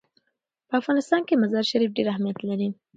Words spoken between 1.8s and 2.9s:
ډېر اهمیت لري.